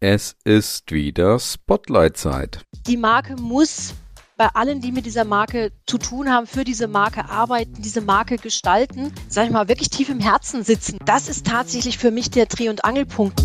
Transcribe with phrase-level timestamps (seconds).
[0.00, 2.60] Es ist wieder Spotlight-Zeit.
[2.86, 3.94] Die Marke muss
[4.36, 8.36] bei allen, die mit dieser Marke zu tun haben, für diese Marke arbeiten, diese Marke
[8.36, 10.98] gestalten, sag ich mal, wirklich tief im Herzen sitzen.
[11.06, 13.42] Das ist tatsächlich für mich der Dreh- und Angelpunkt.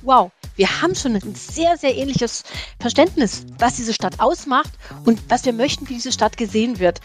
[0.00, 2.44] Wow, wir haben schon ein sehr, sehr ähnliches
[2.78, 4.70] Verständnis, was diese Stadt ausmacht
[5.04, 7.00] und was wir möchten, wie diese Stadt gesehen wird.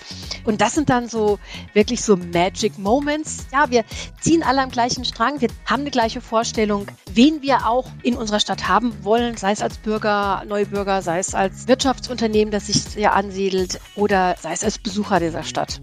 [0.45, 1.39] Und das sind dann so
[1.73, 3.47] wirklich so Magic Moments.
[3.51, 3.83] Ja, wir
[4.21, 8.39] ziehen alle am gleichen Strang, wir haben eine gleiche Vorstellung, wen wir auch in unserer
[8.39, 13.13] Stadt haben wollen, sei es als Bürger, Neubürger, sei es als Wirtschaftsunternehmen, das sich hier
[13.13, 15.81] ansiedelt oder sei es als Besucher dieser Stadt.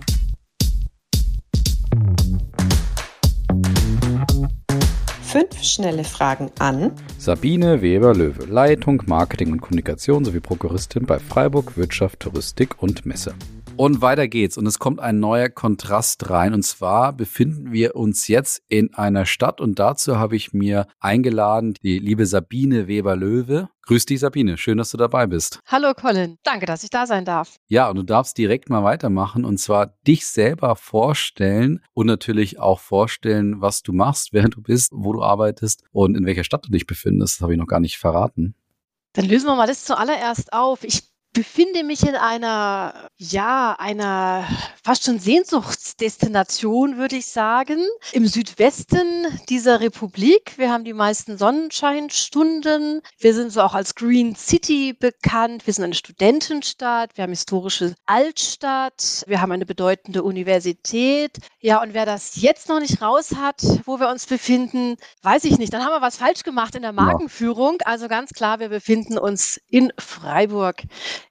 [5.37, 12.21] Fünf schnelle Fragen an Sabine Weber-Löwe, Leitung Marketing und Kommunikation sowie Prokuristin bei Freiburg Wirtschaft,
[12.21, 13.35] Touristik und Messe.
[13.79, 14.57] Und weiter geht's.
[14.57, 16.55] Und es kommt ein neuer Kontrast rein.
[16.55, 19.61] Und zwar befinden wir uns jetzt in einer Stadt.
[19.61, 23.69] Und dazu habe ich mir eingeladen, die liebe Sabine Weber-Löwe.
[23.83, 24.57] Grüß dich, Sabine.
[24.57, 25.61] Schön, dass du dabei bist.
[25.67, 26.39] Hallo, Colin.
[26.43, 27.57] Danke, dass ich da sein darf.
[27.69, 29.45] Ja, und du darfst direkt mal weitermachen.
[29.45, 34.93] Und zwar dich selber vorstellen und natürlich auch vorstellen, was du machst, wer du bist,
[34.95, 37.37] wo du arbeitest und in welcher Stadt du dich befindest.
[37.37, 38.55] Das habe ich noch gar nicht verraten.
[39.13, 40.83] Dann lösen wir mal das zuallererst auf.
[40.83, 41.03] Ich
[41.37, 44.47] befinde mich in einer, ja, einer
[44.83, 47.79] fast schon Sehnsuchtsdestination, würde ich sagen,
[48.13, 50.55] im Südwesten dieser Republik.
[50.57, 53.03] Wir haben die meisten Sonnenscheinstunden.
[53.19, 55.67] Wir sind so auch als Green City bekannt.
[55.67, 57.11] Wir sind eine Studentenstadt.
[57.17, 59.23] Wir haben historische Altstadt.
[59.27, 61.37] Wir haben eine bedeutende Universität.
[61.61, 65.59] Ja, und wer das jetzt noch nicht raus hat, wo wir uns befinden, weiß ich
[65.59, 65.75] nicht.
[65.75, 67.79] Dann haben wir was falsch gemacht in der Markenführung.
[67.85, 70.83] Also ganz klar, wir befinden uns in Freiburg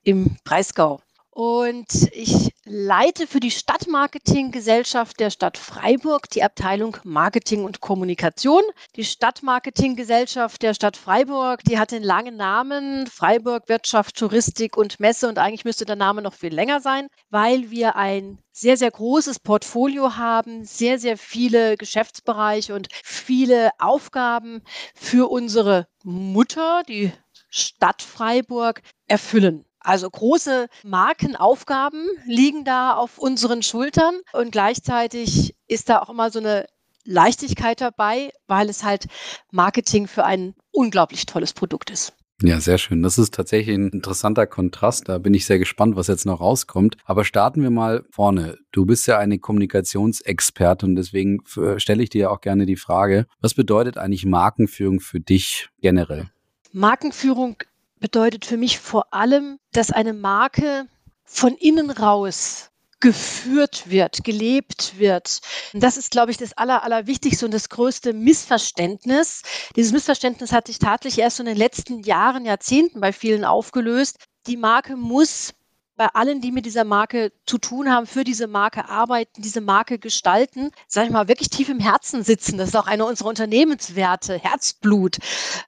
[0.04, 1.02] im Breisgau.
[1.36, 8.64] Und ich leite für die Stadtmarketinggesellschaft der Stadt Freiburg die Abteilung Marketing und Kommunikation.
[8.96, 15.28] Die Stadtmarketinggesellschaft der Stadt Freiburg, die hat den langen Namen Freiburg Wirtschaft, Touristik und Messe.
[15.28, 19.40] Und eigentlich müsste der Name noch viel länger sein, weil wir ein sehr, sehr großes
[19.40, 24.62] Portfolio haben, sehr, sehr viele Geschäftsbereiche und viele Aufgaben
[24.96, 27.12] für unsere Mutter, die
[27.50, 29.66] Stadt Freiburg, erfüllen.
[29.86, 36.40] Also große Markenaufgaben liegen da auf unseren Schultern und gleichzeitig ist da auch immer so
[36.40, 36.66] eine
[37.04, 39.06] Leichtigkeit dabei, weil es halt
[39.52, 42.14] Marketing für ein unglaublich tolles Produkt ist.
[42.42, 43.04] Ja, sehr schön.
[43.04, 45.08] Das ist tatsächlich ein interessanter Kontrast.
[45.08, 46.98] Da bin ich sehr gespannt, was jetzt noch rauskommt.
[47.06, 48.58] Aber starten wir mal vorne.
[48.72, 51.44] Du bist ja eine Kommunikationsexperte und deswegen
[51.78, 56.32] stelle ich dir auch gerne die Frage, was bedeutet eigentlich Markenführung für dich generell?
[56.74, 57.58] Markenführung
[58.00, 60.88] bedeutet für mich vor allem, dass eine Marke
[61.24, 62.70] von innen raus
[63.00, 65.42] geführt wird, gelebt wird.
[65.74, 69.44] Und das ist, glaube ich, das Aller, Allerwichtigste und das größte Missverständnis.
[69.76, 74.18] Dieses Missverständnis hat sich tatsächlich erst in den letzten Jahren, Jahrzehnten bei vielen aufgelöst.
[74.48, 75.54] Die Marke muss
[75.96, 79.98] bei allen, die mit dieser Marke zu tun haben, für diese Marke arbeiten, diese Marke
[79.98, 82.58] gestalten, sage ich mal, wirklich tief im Herzen sitzen.
[82.58, 85.18] Das ist auch einer unserer Unternehmenswerte, Herzblut.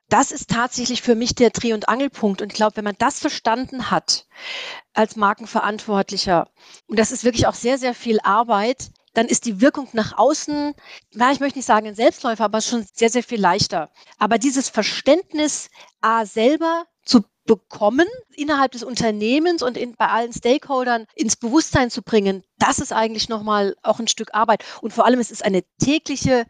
[0.09, 2.41] Das ist tatsächlich für mich der Dreh- und Angelpunkt.
[2.41, 4.27] Und ich glaube, wenn man das verstanden hat
[4.93, 6.49] als Markenverantwortlicher,
[6.87, 10.75] und das ist wirklich auch sehr, sehr viel Arbeit, dann ist die Wirkung nach außen,
[11.13, 13.89] na, ich möchte nicht sagen ein Selbstläufer, aber schon sehr, sehr viel leichter.
[14.19, 15.69] Aber dieses Verständnis
[16.01, 22.03] A selber zu bekommen, innerhalb des Unternehmens und in, bei allen Stakeholdern ins Bewusstsein zu
[22.03, 24.63] bringen, das ist eigentlich nochmal auch ein Stück Arbeit.
[24.81, 26.45] Und vor allem es ist eine tägliche,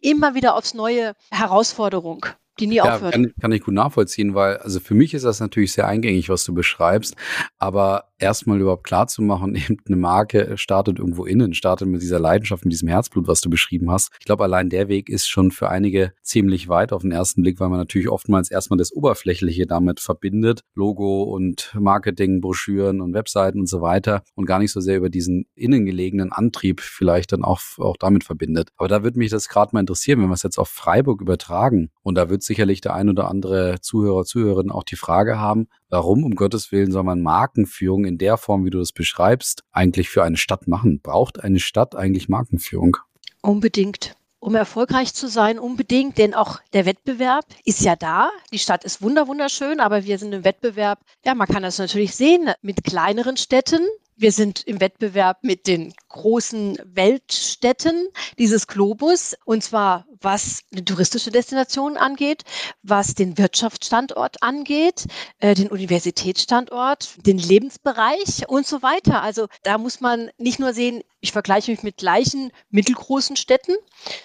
[0.00, 2.26] immer wieder aufs neue Herausforderung
[2.58, 3.12] die nie ja, aufhört.
[3.12, 6.44] Kann, kann ich gut nachvollziehen, weil also für mich ist das natürlich sehr eingängig, was
[6.44, 7.16] du beschreibst,
[7.58, 12.18] aber erstmal überhaupt klar zu machen, eben eine Marke startet irgendwo innen, startet mit dieser
[12.18, 14.10] Leidenschaft, mit diesem Herzblut, was du beschrieben hast.
[14.18, 17.60] Ich glaube, allein der Weg ist schon für einige ziemlich weit auf den ersten Blick,
[17.60, 23.60] weil man natürlich oftmals erstmal das Oberflächliche damit verbindet, Logo und Marketing, Broschüren und Webseiten
[23.60, 27.44] und so weiter und gar nicht so sehr über diesen innen gelegenen Antrieb vielleicht dann
[27.44, 28.70] auch, auch damit verbindet.
[28.76, 31.90] Aber da würde mich das gerade mal interessieren, wenn wir es jetzt auf Freiburg übertragen
[32.02, 36.24] und da wird sicherlich der ein oder andere Zuhörer, Zuhörerin auch die Frage haben, warum
[36.24, 40.22] um Gottes Willen soll man Markenführung in der Form, wie du das beschreibst, eigentlich für
[40.22, 41.00] eine Stadt machen?
[41.02, 42.96] Braucht eine Stadt eigentlich Markenführung?
[43.42, 44.16] Unbedingt.
[44.42, 48.30] Um erfolgreich zu sein, unbedingt, denn auch der Wettbewerb ist ja da.
[48.54, 52.50] Die Stadt ist wunderschön, aber wir sind im Wettbewerb, ja, man kann das natürlich sehen,
[52.62, 53.80] mit kleineren Städten,
[54.20, 58.08] wir sind im Wettbewerb mit den großen Weltstädten
[58.38, 62.42] dieses Globus, und zwar was eine touristische Destination angeht,
[62.82, 65.06] was den Wirtschaftsstandort angeht,
[65.38, 69.22] äh, den Universitätsstandort, den Lebensbereich und so weiter.
[69.22, 73.72] Also da muss man nicht nur sehen, ich vergleiche mich mit gleichen mittelgroßen Städten,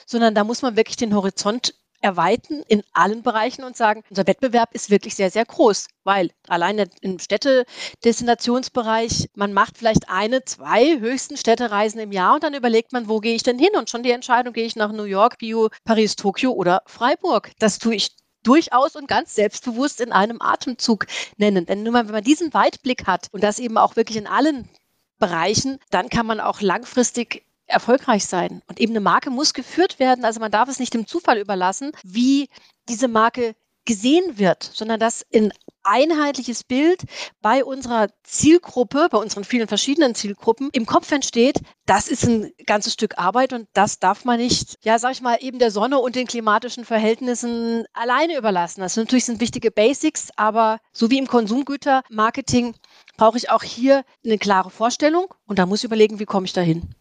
[0.06, 1.74] sondern da muss man wirklich den Horizont
[2.06, 6.88] erweitern in allen Bereichen und sagen, unser Wettbewerb ist wirklich sehr, sehr groß, weil alleine
[7.02, 13.10] im Städtedestinationsbereich, man macht vielleicht eine, zwei höchsten Städtereisen im Jahr und dann überlegt man,
[13.10, 13.76] wo gehe ich denn hin?
[13.76, 17.50] Und schon die Entscheidung, gehe ich nach New York, Bio, Paris, Tokio oder Freiburg.
[17.58, 18.12] Das tue ich
[18.44, 21.08] durchaus und ganz selbstbewusst in einem Atemzug
[21.38, 21.66] nennen.
[21.66, 24.70] Denn nur mal, wenn man diesen Weitblick hat und das eben auch wirklich in allen
[25.18, 28.62] Bereichen, dann kann man auch langfristig erfolgreich sein.
[28.68, 30.26] Und eben eine Marke muss geführt werden.
[30.26, 32.50] Also man darf es nicht dem Zufall überlassen, wie
[32.88, 35.54] diese Marke gesehen wird, sondern dass ein
[35.84, 37.04] einheitliches Bild
[37.42, 42.94] bei unserer Zielgruppe, bei unseren vielen verschiedenen Zielgruppen im Kopf entsteht, das ist ein ganzes
[42.94, 46.16] Stück Arbeit und das darf man nicht, ja, sag ich mal, eben der Sonne und
[46.16, 48.82] den klimatischen Verhältnissen alleine überlassen.
[48.82, 52.76] Das natürlich sind wichtige Basics, aber so wie im Konsumgütermarketing
[53.18, 56.54] brauche ich auch hier eine klare Vorstellung und da muss ich überlegen, wie komme ich
[56.54, 56.96] dahin.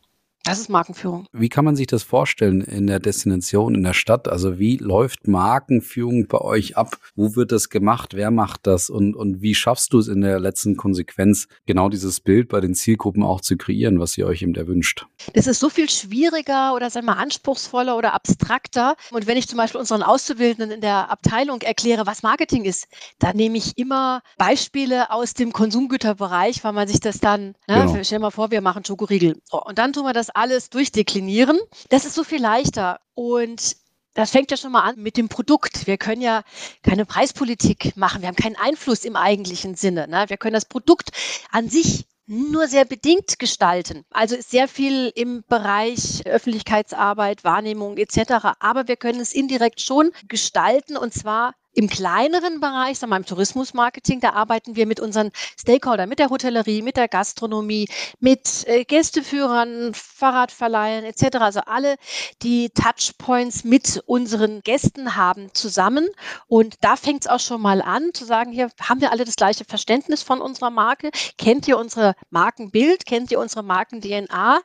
[0.44, 1.26] Das ist Markenführung.
[1.32, 4.28] Wie kann man sich das vorstellen in der Destination, in der Stadt?
[4.28, 6.98] Also wie läuft Markenführung bei euch ab?
[7.16, 8.12] Wo wird das gemacht?
[8.12, 8.90] Wer macht das?
[8.90, 12.74] Und, und wie schaffst du es in der letzten Konsequenz, genau dieses Bild bei den
[12.74, 15.06] Zielgruppen auch zu kreieren, was ihr euch eben erwünscht?
[15.32, 18.96] Das ist so viel schwieriger oder sagen wir anspruchsvoller oder abstrakter.
[19.12, 22.86] Und wenn ich zum Beispiel unseren Auszubildenden in der Abteilung erkläre, was Marketing ist,
[23.18, 28.04] dann nehme ich immer Beispiele aus dem Konsumgüterbereich, weil man sich das dann, ne, genau.
[28.04, 29.40] stell mal vor, wir machen Schokoriegel.
[29.50, 31.58] Und dann tun wir das alles durchdeklinieren.
[31.88, 33.00] Das ist so viel leichter.
[33.14, 33.76] Und
[34.14, 35.86] das fängt ja schon mal an mit dem Produkt.
[35.86, 36.42] Wir können ja
[36.82, 38.22] keine Preispolitik machen.
[38.22, 40.08] Wir haben keinen Einfluss im eigentlichen Sinne.
[40.08, 40.24] Ne?
[40.28, 41.10] Wir können das Produkt
[41.50, 44.04] an sich nur sehr bedingt gestalten.
[44.10, 48.56] Also ist sehr viel im Bereich Öffentlichkeitsarbeit, Wahrnehmung etc.
[48.60, 53.26] Aber wir können es indirekt schon gestalten und zwar im kleineren Bereich, sagen wir im
[53.26, 57.88] Tourismusmarketing, da arbeiten wir mit unseren Stakeholdern, mit der Hotellerie, mit der Gastronomie,
[58.20, 61.36] mit äh, Gästeführern, Fahrradverleihern etc.
[61.40, 61.96] Also alle,
[62.42, 66.08] die Touchpoints mit unseren Gästen haben, zusammen.
[66.46, 69.36] Und da fängt es auch schon mal an, zu sagen, hier haben wir alle das
[69.36, 71.10] gleiche Verständnis von unserer Marke.
[71.38, 73.06] Kennt ihr unsere Markenbild?
[73.06, 74.60] Kennt ihr unsere Marken-DNA?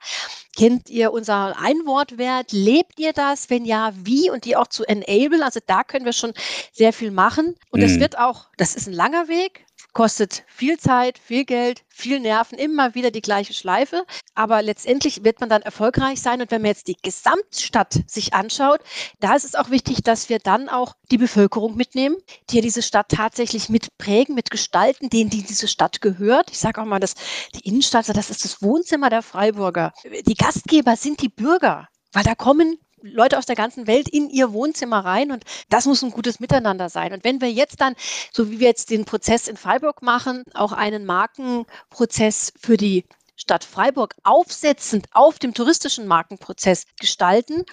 [0.59, 2.51] Kennt ihr unser Einwortwert?
[2.51, 3.49] Lebt ihr das?
[3.49, 4.29] Wenn ja, wie?
[4.29, 5.41] Und die auch zu enable.
[5.41, 6.33] Also da können wir schon
[6.73, 7.55] sehr viel machen.
[7.71, 7.83] Und mhm.
[7.83, 12.57] das wird auch, das ist ein langer Weg, kostet viel Zeit, viel Geld, viel Nerven,
[12.57, 14.05] immer wieder die gleiche Schleife.
[14.35, 16.41] Aber letztendlich wird man dann erfolgreich sein.
[16.41, 18.81] Und wenn man jetzt die Gesamtstadt sich anschaut,
[19.19, 22.17] da ist es auch wichtig, dass wir dann auch die Bevölkerung mitnehmen,
[22.49, 26.51] die ja diese Stadt tatsächlich mitprägen, mitgestalten, denen die diese Stadt gehört.
[26.51, 27.15] Ich sage auch mal, dass
[27.55, 29.93] die Innenstadt, das ist das Wohnzimmer der Freiburger.
[30.25, 31.87] Die Gastgeber sind die Bürger.
[32.11, 36.01] Weil da kommen Leute aus der ganzen Welt in ihr Wohnzimmer rein und das muss
[36.01, 37.13] ein gutes Miteinander sein.
[37.13, 37.95] Und wenn wir jetzt dann,
[38.31, 43.05] so wie wir jetzt den Prozess in Freiburg machen, auch einen Markenprozess für die
[43.35, 47.63] Stadt Freiburg aufsetzend auf dem touristischen Markenprozess gestalten,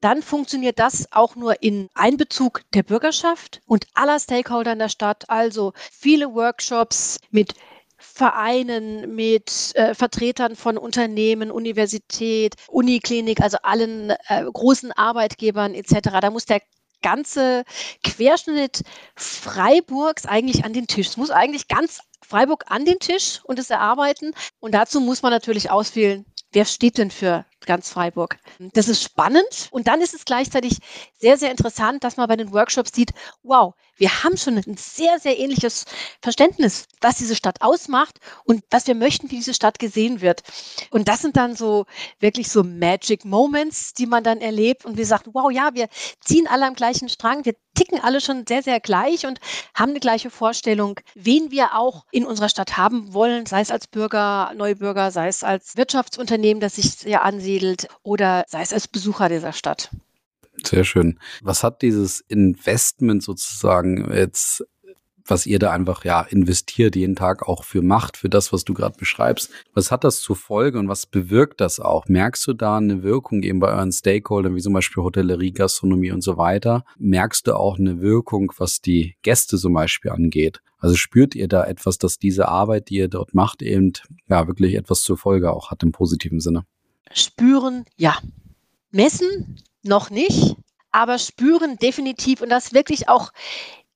[0.00, 5.30] dann funktioniert das auch nur in Einbezug der Bürgerschaft und aller Stakeholder in der Stadt,
[5.30, 7.54] also viele Workshops mit
[8.02, 16.10] Vereinen, mit äh, Vertretern von Unternehmen, Universität, Uniklinik, also allen äh, großen Arbeitgebern etc.
[16.20, 16.60] Da muss der
[17.00, 17.64] ganze
[18.02, 18.82] Querschnitt
[19.14, 21.08] Freiburgs eigentlich an den Tisch.
[21.08, 24.32] Es muss eigentlich ganz Freiburg an den Tisch und es erarbeiten.
[24.60, 28.38] Und dazu muss man natürlich auswählen, wer steht denn für ganz Freiburg.
[28.58, 30.78] Das ist spannend und dann ist es gleichzeitig
[31.18, 33.12] sehr, sehr interessant, dass man bei den Workshops sieht,
[33.42, 35.84] wow, wir haben schon ein sehr, sehr ähnliches
[36.20, 40.42] Verständnis, was diese Stadt ausmacht und was wir möchten, wie diese Stadt gesehen wird.
[40.90, 41.86] Und das sind dann so
[42.18, 45.88] wirklich so Magic Moments, die man dann erlebt und wir sagen, wow, ja, wir
[46.20, 49.38] ziehen alle am gleichen Strang, wir ticken alle schon sehr, sehr gleich und
[49.74, 53.86] haben eine gleiche Vorstellung, wen wir auch in unserer Stadt haben wollen, sei es als
[53.86, 59.28] Bürger, Neubürger, sei es als Wirtschaftsunternehmen, das sich sehr ansiedelt oder sei es als Besucher
[59.28, 59.90] dieser Stadt.
[60.64, 61.18] Sehr schön.
[61.42, 64.64] Was hat dieses Investment sozusagen jetzt
[65.24, 68.74] was ihr da einfach ja investiert, jeden Tag auch für macht, für das, was du
[68.74, 69.52] gerade beschreibst.
[69.72, 72.08] Was hat das zur Folge und was bewirkt das auch?
[72.08, 76.22] Merkst du da eine Wirkung eben bei euren Stakeholdern, wie zum Beispiel Hotellerie, Gastronomie und
[76.22, 76.84] so weiter?
[76.98, 80.60] Merkst du auch eine Wirkung, was die Gäste zum Beispiel angeht?
[80.78, 83.92] Also spürt ihr da etwas, dass diese Arbeit, die ihr dort macht, eben
[84.28, 86.64] ja wirklich etwas zur Folge auch hat im positiven Sinne?
[87.14, 88.18] Spüren, ja.
[88.90, 90.54] Messen noch nicht,
[90.90, 93.32] aber spüren definitiv und das wirklich auch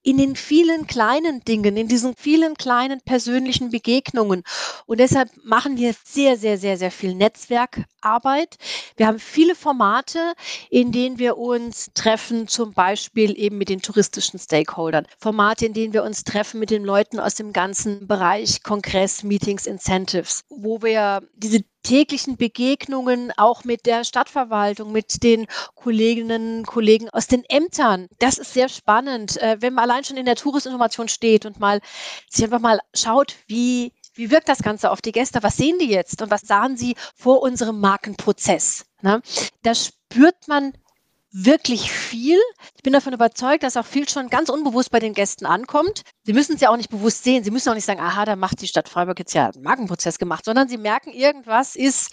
[0.07, 4.45] in den vielen kleinen Dingen, in diesen vielen kleinen persönlichen Begegnungen.
[4.87, 8.57] Und deshalb machen wir sehr, sehr, sehr, sehr viel Netzwerkarbeit.
[8.97, 10.35] Wir haben viele Formate,
[10.71, 15.09] in denen wir uns treffen, zum Beispiel eben mit den touristischen Stakeholdern.
[15.19, 19.67] Formate, in denen wir uns treffen mit den Leuten aus dem ganzen Bereich Kongress, Meetings,
[19.67, 27.09] Incentives, wo wir diese täglichen Begegnungen auch mit der Stadtverwaltung, mit den Kolleginnen und Kollegen
[27.11, 28.09] aus den Ämtern.
[28.19, 31.81] Das ist sehr spannend, äh, wenn man allein schon in der Touristinformation steht und mal
[32.29, 35.43] sich einfach mal schaut, wie wie wirkt das Ganze auf die Gäste?
[35.43, 38.87] Was sehen die jetzt und was sahen sie vor unserem Markenprozess?
[39.03, 39.21] Ne?
[39.63, 40.73] Da spürt man
[41.39, 42.41] wirklich viel.
[42.77, 46.01] Ich bin davon überzeugt, dass auch viel schon ganz unbewusst bei den Gästen ankommt.
[46.25, 47.45] Sie müssen es ja auch nicht bewusst sehen.
[47.45, 50.19] Sie müssen auch nicht sagen, aha, da macht die Stadt Freiburg jetzt ja einen Markenprozess
[50.19, 52.11] gemacht, sondern sie merken, irgendwas ist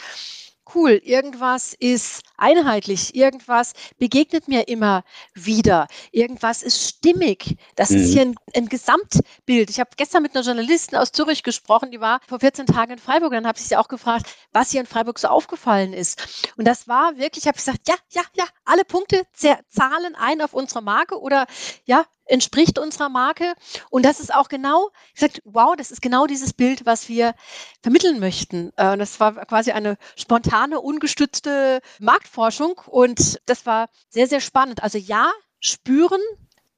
[0.73, 5.03] cool, irgendwas ist einheitlich, irgendwas begegnet mir immer
[5.33, 7.57] wieder, irgendwas ist stimmig.
[7.75, 7.97] Das mhm.
[7.97, 9.69] ist hier ein, ein Gesamtbild.
[9.69, 12.99] Ich habe gestern mit einer Journalistin aus Zürich gesprochen, die war vor 14 Tagen in
[12.99, 16.51] Freiburg dann habe ich sie auch gefragt, was ihr in Freiburg so aufgefallen ist.
[16.57, 20.53] Und das war wirklich, ich habe gesagt, ja, ja, ja, alle Punkte zahlen ein auf
[20.53, 21.47] unsere Marke oder
[21.85, 23.53] ja, entspricht unserer Marke.
[23.89, 27.35] Und das ist auch genau, ich sagte, wow, das ist genau dieses Bild, was wir
[27.81, 28.71] vermitteln möchten.
[28.77, 32.81] Äh, und das war quasi eine spontane, ungestützte Marktforschung.
[32.87, 34.83] Und das war sehr, sehr spannend.
[34.83, 36.21] Also ja, spüren,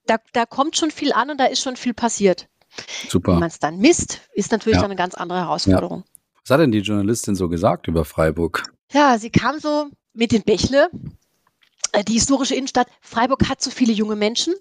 [0.05, 2.47] da, da kommt schon viel an und da ist schon viel passiert.
[3.09, 3.35] Super.
[3.35, 4.81] Wie man es dann misst, ist natürlich ja.
[4.81, 6.03] dann eine ganz andere Herausforderung.
[6.05, 6.11] Ja.
[6.43, 8.71] Was hat denn die Journalistin so gesagt über Freiburg?
[8.91, 10.89] Ja, sie kam so mit den Bächle,
[11.91, 12.87] äh, die historische Innenstadt.
[13.01, 14.53] Freiburg hat so viele junge Menschen.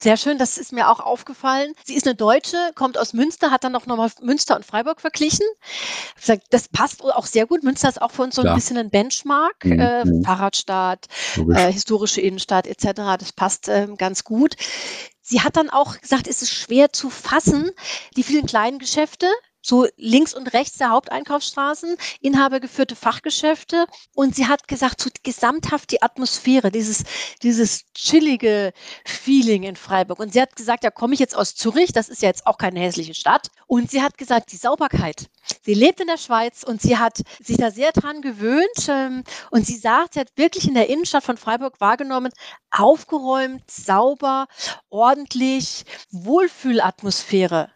[0.00, 1.72] Sehr schön, das ist mir auch aufgefallen.
[1.84, 5.44] Sie ist eine Deutsche, kommt aus Münster, hat dann noch nochmal Münster und Freiburg verglichen.
[6.50, 7.64] Das passt auch sehr gut.
[7.64, 9.64] Münster ist auch für uns so ein bisschen ein Benchmark.
[9.64, 9.80] Mhm.
[9.80, 10.22] Äh, mhm.
[10.22, 11.06] Fahrradstadt,
[11.52, 13.18] äh, historische Innenstadt etc.
[13.18, 14.54] Das passt äh, ganz gut.
[15.20, 17.70] Sie hat dann auch gesagt, es ist schwer zu fassen,
[18.16, 19.26] die vielen kleinen Geschäfte,
[19.68, 23.86] so links und rechts der Haupteinkaufsstraßen, inhabergeführte Fachgeschäfte.
[24.14, 27.04] Und sie hat gesagt, so gesamthaft die Atmosphäre, dieses,
[27.42, 28.72] dieses chillige
[29.04, 30.18] Feeling in Freiburg.
[30.18, 32.58] Und sie hat gesagt, da komme ich jetzt aus Zürich, das ist ja jetzt auch
[32.58, 33.48] keine hässliche Stadt.
[33.66, 35.26] Und sie hat gesagt, die Sauberkeit.
[35.62, 38.88] Sie lebt in der Schweiz und sie hat sich da sehr dran gewöhnt.
[38.88, 42.32] Ähm, und sie sagt, sie hat wirklich in der Innenstadt von Freiburg wahrgenommen,
[42.70, 44.46] aufgeräumt, sauber,
[44.88, 47.70] ordentlich, Wohlfühlatmosphäre.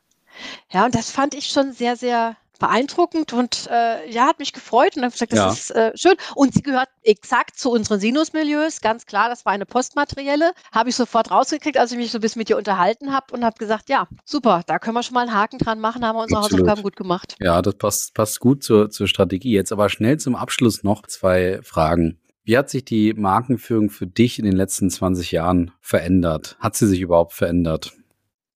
[0.71, 4.97] Ja, und das fand ich schon sehr, sehr beeindruckend und äh, ja, hat mich gefreut
[4.97, 5.51] und habe gesagt, das ja.
[5.51, 6.15] ist äh, schön.
[6.37, 10.53] Und sie gehört exakt zu unseren Sinusmilieus, ganz klar, das war eine postmaterielle.
[10.73, 13.45] Habe ich sofort rausgekriegt, als ich mich so ein bisschen mit ihr unterhalten habe und
[13.45, 16.23] habe gesagt, ja, super, da können wir schon mal einen Haken dran machen, haben wir
[16.23, 16.61] unsere Absolut.
[16.61, 17.35] Hausaufgaben gut gemacht.
[17.41, 19.53] Ja, das passt, passt gut zur, zur Strategie.
[19.53, 22.21] Jetzt aber schnell zum Abschluss noch zwei Fragen.
[22.45, 26.57] Wie hat sich die Markenführung für dich in den letzten 20 Jahren verändert?
[26.61, 27.93] Hat sie sich überhaupt verändert?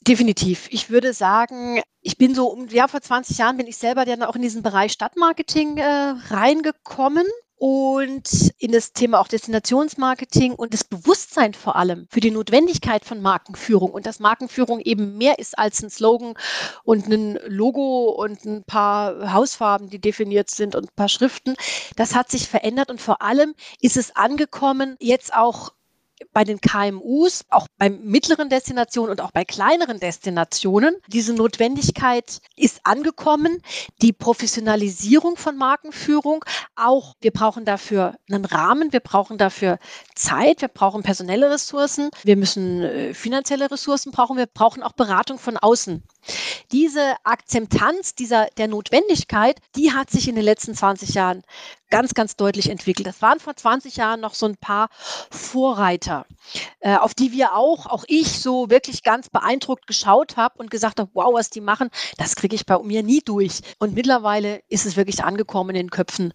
[0.07, 0.69] Definitiv.
[0.71, 4.37] Ich würde sagen, ich bin so, ja, vor 20 Jahren bin ich selber dann auch
[4.37, 11.55] in diesen Bereich Stadtmarketing äh, reingekommen und in das Thema auch Destinationsmarketing und das Bewusstsein
[11.55, 15.91] vor allem für die Notwendigkeit von Markenführung und dass Markenführung eben mehr ist als ein
[15.91, 16.35] Slogan
[16.85, 21.57] und ein Logo und ein paar Hausfarben, die definiert sind und ein paar Schriften.
[21.97, 25.73] Das hat sich verändert und vor allem ist es angekommen, jetzt auch
[26.37, 30.95] bei den KMUs, auch bei mittleren Destinationen und auch bei kleineren Destinationen.
[31.07, 33.63] Diese Notwendigkeit ist angekommen.
[34.03, 37.15] Die Professionalisierung von Markenführung auch.
[37.23, 39.79] Wir brauchen dafür einen Rahmen, wir brauchen dafür
[40.15, 45.39] Zeit, wir brauchen personelle Ressourcen, wir müssen äh, finanzielle Ressourcen brauchen, wir brauchen auch Beratung
[45.39, 46.03] von außen.
[46.73, 51.43] Diese Akzeptanz dieser, der Notwendigkeit, die hat sich in den letzten 20 Jahren
[51.91, 53.07] ganz, ganz deutlich entwickelt.
[53.07, 54.89] Das waren vor 20 Jahren noch so ein paar
[55.31, 56.27] Vorreiter,
[56.81, 61.01] äh, auf die wir auch, auch ich so wirklich ganz beeindruckt geschaut habe und gesagt
[61.01, 63.61] habe, wow, was die machen, das kriege ich bei mir nie durch.
[63.79, 66.33] Und mittlerweile ist es wirklich angekommen in den Köpfen.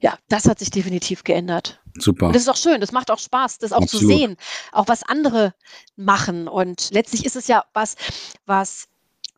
[0.00, 1.80] Ja, das hat sich definitiv geändert.
[1.98, 2.26] Super.
[2.26, 4.02] Und das ist auch schön, das macht auch Spaß, das auch Absolut.
[4.02, 4.36] zu sehen,
[4.72, 5.54] auch was andere
[5.96, 6.48] machen.
[6.48, 7.94] Und letztlich ist es ja was,
[8.44, 8.88] was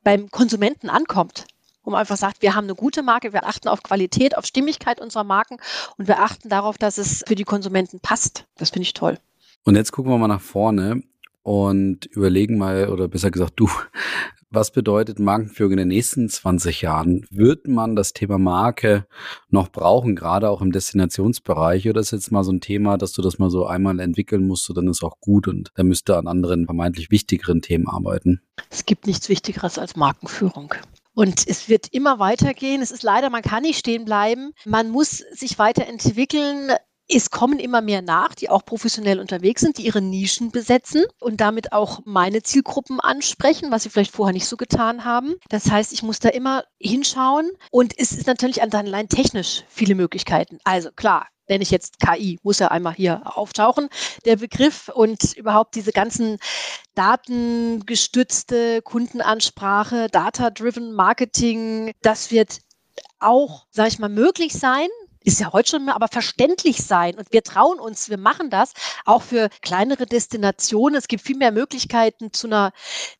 [0.06, 1.46] beim Konsumenten ankommt.
[1.82, 5.00] Wo man einfach sagt, wir haben eine gute Marke, wir achten auf Qualität, auf Stimmigkeit
[5.00, 5.56] unserer Marken
[5.98, 8.44] und wir achten darauf, dass es für die Konsumenten passt.
[8.56, 9.18] Das finde ich toll.
[9.64, 11.02] Und jetzt gucken wir mal nach vorne
[11.42, 13.68] und überlegen mal, oder besser gesagt du,
[14.56, 17.26] was bedeutet Markenführung in den nächsten 20 Jahren?
[17.30, 19.06] Wird man das Thema Marke
[19.50, 21.88] noch brauchen, gerade auch im Destinationsbereich?
[21.88, 24.72] Oder ist jetzt mal so ein Thema, dass du das mal so einmal entwickeln musst,
[24.74, 28.40] dann ist auch gut und da müsste an anderen vermeintlich wichtigeren Themen arbeiten?
[28.70, 30.74] Es gibt nichts Wichtigeres als Markenführung.
[31.12, 32.82] Und es wird immer weitergehen.
[32.82, 34.52] Es ist leider, man kann nicht stehen bleiben.
[34.64, 36.70] Man muss sich weiterentwickeln
[37.08, 41.40] es kommen immer mehr nach, die auch professionell unterwegs sind, die ihre Nischen besetzen und
[41.40, 45.36] damit auch meine Zielgruppen ansprechen, was sie vielleicht vorher nicht so getan haben.
[45.48, 50.58] Das heißt, ich muss da immer hinschauen und es ist natürlich allein technisch viele Möglichkeiten.
[50.64, 53.88] Also klar, wenn ich jetzt KI, muss ja einmal hier auftauchen,
[54.24, 56.38] der Begriff und überhaupt diese ganzen
[56.94, 62.58] datengestützte Kundenansprache, Data-Driven Marketing, das wird
[63.18, 64.88] auch, sage ich mal, möglich sein,
[65.26, 67.16] ist ja heute schon mehr, aber verständlich sein.
[67.16, 70.94] Und wir trauen uns, wir machen das auch für kleinere Destinationen.
[70.96, 72.72] Es gibt viel mehr Möglichkeiten zu einer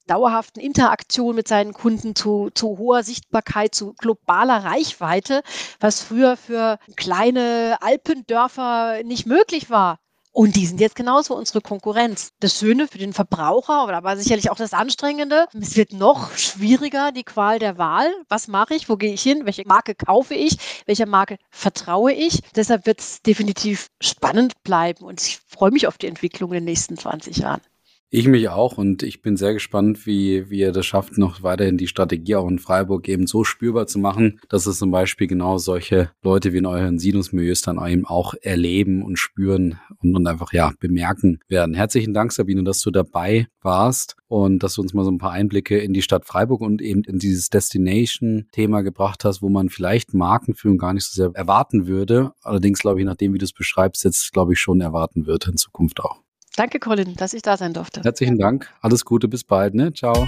[0.06, 5.42] dauerhaften Interaktion mit seinen Kunden, zu, zu hoher Sichtbarkeit, zu globaler Reichweite,
[5.80, 9.98] was früher für kleine Alpendörfer nicht möglich war.
[10.36, 12.34] Und die sind jetzt genauso unsere Konkurrenz.
[12.40, 15.46] Das Schöne für den Verbraucher, aber sicherlich auch das Anstrengende.
[15.58, 18.12] Es wird noch schwieriger, die Qual der Wahl.
[18.28, 18.90] Was mache ich?
[18.90, 19.46] Wo gehe ich hin?
[19.46, 20.58] Welche Marke kaufe ich?
[20.84, 22.42] Welcher Marke vertraue ich?
[22.54, 25.06] Deshalb wird es definitiv spannend bleiben.
[25.06, 27.62] Und ich freue mich auf die Entwicklung in den nächsten 20 Jahren.
[28.08, 31.76] Ich mich auch und ich bin sehr gespannt, wie, wie ihr das schafft, noch weiterhin
[31.76, 35.58] die Strategie auch in Freiburg eben so spürbar zu machen, dass es zum Beispiel genau
[35.58, 40.52] solche Leute wie in euren Sinusmilieus dann eben auch erleben und spüren und, und einfach
[40.52, 41.74] ja bemerken werden.
[41.74, 45.32] Herzlichen Dank, Sabine, dass du dabei warst und dass du uns mal so ein paar
[45.32, 50.14] Einblicke in die Stadt Freiburg und eben in dieses Destination-Thema gebracht hast, wo man vielleicht
[50.14, 52.30] Markenführung gar nicht so sehr erwarten würde.
[52.42, 55.56] Allerdings glaube ich, nachdem wie du es beschreibst, jetzt glaube ich schon erwarten wird in
[55.56, 56.25] Zukunft auch.
[56.56, 58.02] Danke, Colin, dass ich da sein durfte.
[58.02, 58.70] Herzlichen Dank.
[58.80, 59.74] Alles Gute, bis bald.
[59.74, 59.92] Ne?
[59.92, 60.26] Ciao.